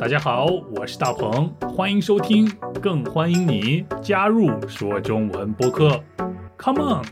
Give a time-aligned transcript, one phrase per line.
[0.00, 0.46] 大家好，
[0.76, 2.48] 我是大鹏，欢迎收听，
[2.80, 6.02] 更欢迎你加入说中文播客。
[6.56, 7.04] Come on！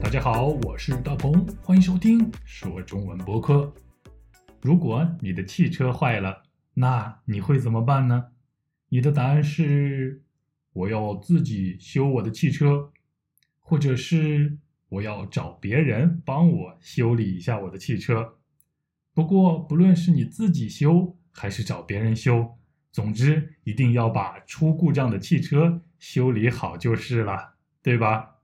[0.00, 3.70] 大家好，我是大鹏，欢迎收听说中文播客。
[4.62, 8.28] 如果你的汽车坏了，那你会怎么办呢？
[8.88, 10.22] 你的答案是
[10.72, 12.92] 我要自己修我的汽车，
[13.60, 14.56] 或者是
[14.88, 18.38] 我要找别人帮我修理一下我的汽车。
[19.12, 22.56] 不过，不论是你自己修还是找别人修，
[22.92, 28.36] 总之一定要把出故障的汽车修理好就是了，对吧？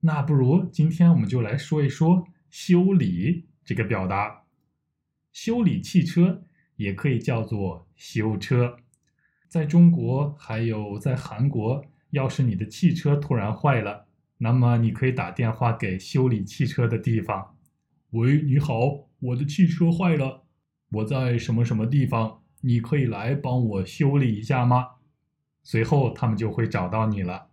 [0.00, 4.42] 那不如今天我们就来说一说“修理”这个表达。
[5.32, 6.42] 修理汽车
[6.74, 8.76] 也可以叫做修车。
[9.48, 17.56] 在中国还有在韩国，要是你的汽车突然坏了，那么你可以打电话给修理汽车的地方。
[18.10, 20.41] 喂，你好，我的汽车坏了，
[20.92, 22.42] 我在什么什么地方？
[22.60, 24.86] 你可以来帮我修理一下吗？
[25.62, 27.48] 随后他们就会找到你了。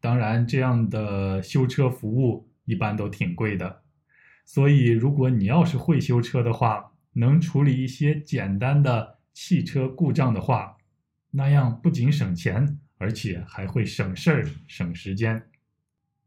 [0.00, 3.82] 当然，这样的修车服务一般都挺贵的，
[4.44, 10.76] 所以如果你要是会修车的话，能处理一些简单的汽车故障的话，
[11.30, 15.42] 那样不仅省钱，而且还会省事儿、省时间。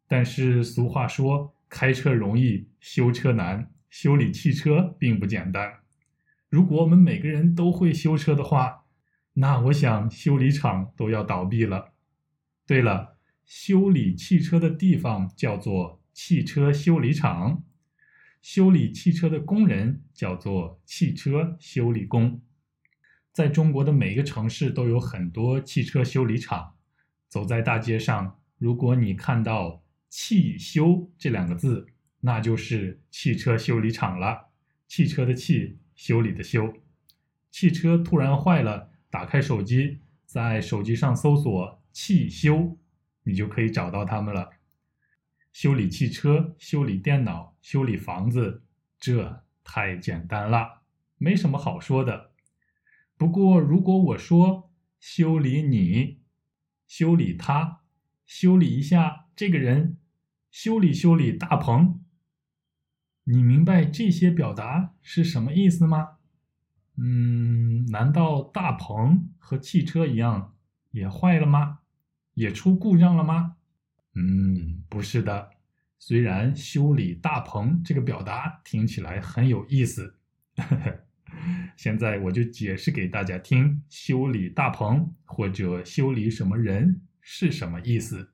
[0.07, 1.53] 但是俗话说。
[1.71, 3.71] 开车容易，修车难。
[3.91, 5.71] 修理汽车并不简单。
[6.49, 8.85] 如果我们每个人都会修车的话，
[9.33, 11.93] 那我想修理厂都要倒闭了。
[12.65, 17.63] 对了，修理汽车的地方叫做汽车修理厂，
[18.41, 22.41] 修理汽车的工人叫做汽车修理工。
[23.31, 26.75] 在中国的每个城市都有很多汽车修理厂。
[27.29, 31.85] 走在大街上，如果你看到，汽修这两个字，
[32.21, 34.49] 那就是汽车修理厂了。
[34.87, 36.73] 汽车的汽，修理的修。
[37.51, 42.77] 汽车突然坏了，打开手机，在手机上搜索“汽修”，
[43.23, 44.49] 你就可以找到他们了。
[45.51, 48.63] 修理汽车、修理电脑、修理房子，
[48.97, 50.83] 这太简单了，
[51.17, 52.31] 没什么好说的。
[53.17, 54.71] 不过，如果我说
[55.01, 56.21] 修理你，
[56.87, 57.81] 修理他，
[58.25, 59.97] 修理一下这个人。
[60.49, 62.01] 修理修理大鹏，
[63.31, 66.17] 你明白这些表达是什么意思吗？
[66.97, 70.55] 嗯，难道大鹏和汽车一样
[70.89, 71.81] 也坏了吗？
[72.33, 73.57] 也出故障了吗？
[74.15, 75.51] 嗯，不是的。
[75.99, 80.15] 虽然修理大鹏这个表达听起来很有意思，
[80.55, 80.99] 呵 呵
[81.77, 88.31] 现在我就解释给大家听：修理大鹏或者修理什么人是什么意思。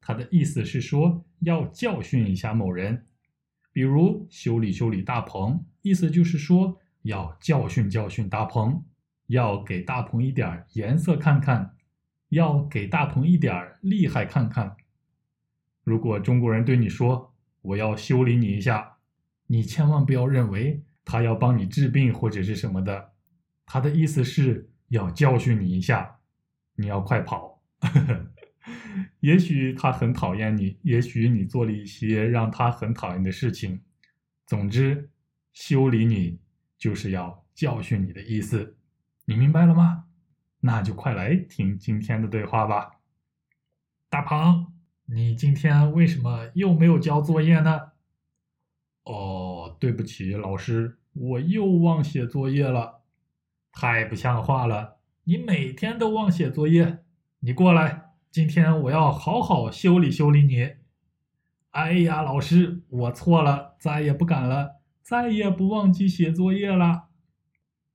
[0.00, 3.06] 他的意思是说要教训一下某人，
[3.72, 8.82] 比如修理修理大鹏，意思就是说要教训教训大鹏，
[9.26, 11.76] 要给大鹏一点颜色看看，
[12.30, 14.76] 要给大鹏一点厉害看看。
[15.84, 17.32] 如果中国人对你说
[17.62, 18.96] 我要修理你一下，
[19.46, 23.12] 你千万不要认为他要帮你治病或者是什么的，
[23.64, 26.18] 他的意思是要教训你一下，
[26.74, 27.62] 你要快跑。
[27.80, 28.29] 呵 呵
[29.20, 33.80] 也许他很讨厌你，也许你做了一些让他很讨厌的事情。
[34.46, 35.10] 总之，
[35.52, 36.40] 修理你
[36.76, 38.76] 就是要教训你的意思，
[39.26, 40.06] 你明白了吗？
[40.60, 43.00] 那就快来听今天的对话吧。
[44.08, 44.72] 大鹏，
[45.06, 47.92] 你今天为什么又没有交作业呢？
[49.04, 53.02] 哦，对不起，老师，我又忘写作业了。
[53.72, 54.98] 太不像话了！
[55.24, 57.04] 你每天都忘写作业，
[57.38, 58.09] 你过来。
[58.30, 60.74] 今天我要好好修理修理你。
[61.70, 67.08] 哎呀，老师，我错了，再也不敢了，再也不忘记写作业了。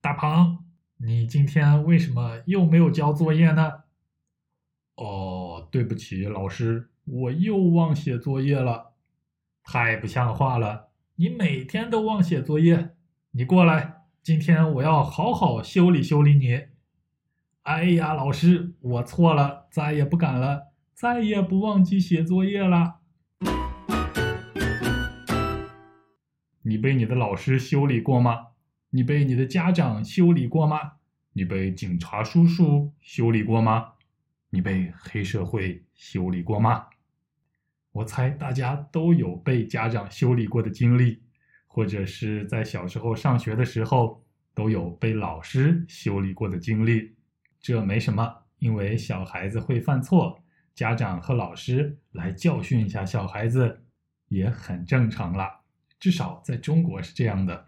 [0.02, 0.58] 大鹏，
[0.98, 3.84] 你今天为什么又没有交作业呢？
[4.96, 8.92] 哦，对不起，老师，我又忘写作业了。
[9.62, 10.90] 太不像话了！
[11.14, 12.90] 你每天都忘写作业，
[13.30, 16.66] 你过来，今天我要好好修理修理你。
[17.66, 23.00] 哎呀，老师，我错了，再也不敢了，再也不忘记写作业了。
[26.62, 28.50] 你被你的老师修理过吗？
[28.90, 30.92] 你被你的家长修理过吗？
[31.32, 33.94] 你被警察叔叔修理过吗？
[34.50, 36.86] 你被黑社会修理过吗？
[37.90, 41.20] 我猜大家都有被家长修理过的经历，
[41.66, 44.24] 或者是在小时候上学的时候
[44.54, 47.15] 都有被老师修理过的经历。
[47.60, 50.42] 这没什么，因为小孩子会犯错，
[50.74, 53.84] 家长和老师来教训一下小孩子
[54.28, 55.60] 也很正常啦。
[55.98, 57.66] 至少在中国是这样的。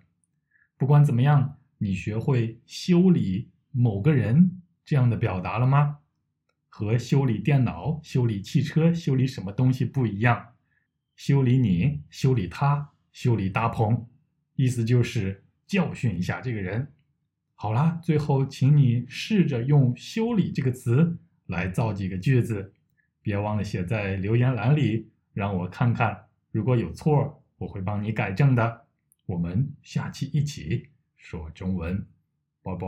[0.76, 5.98] 不管怎么样，你学会修理某个人这样的表达了吗？
[6.68, 10.54] 和修理电脑、修理汽车、修理什么东西不一样？
[11.16, 14.06] 修理你，修理他，修理大鹏，
[14.54, 16.92] 意思就是教训一下这个人。
[17.60, 22.72] 好啦，最后请你试着用“修理”这个词来造几个句子，
[23.20, 26.26] 别忘了写在留言栏里，让我看看。
[26.52, 28.86] 如果有错，我会帮你改正的。
[29.26, 32.06] 我们下期一起说中文，
[32.62, 32.86] 拜拜。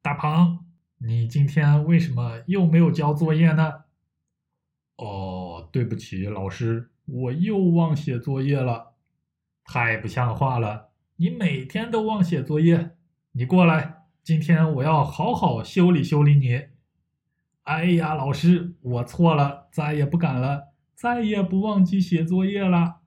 [0.00, 0.60] 大鹏，
[0.98, 3.86] 你今天为什么又没有交作业呢？
[4.98, 8.94] 哦，对不起，老师，我又忘写作业了。
[9.64, 10.87] 太不像话了。
[11.20, 12.92] 你每天都忘写作业，
[13.32, 16.68] 你过来，今天我要好好修理修理你。
[17.64, 23.00] 哎呀，老师，我错了，再也不敢了，再也不忘记写作业了。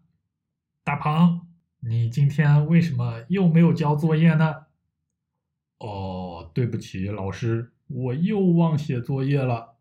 [0.84, 1.48] 大鹏，
[1.80, 4.66] 你今天为什么又没有交作业呢？
[5.78, 9.78] 哦，对不起，老师，我又忘写作业了。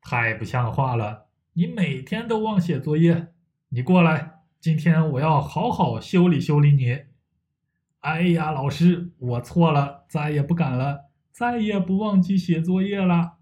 [0.00, 3.32] 太不像话了，你每天都忘写作业，
[3.70, 7.06] 你过来，今天我要好好修理修理你。
[8.06, 13.35] 哎呀，老师，我错了，再也不敢了，再也不忘记写作业了。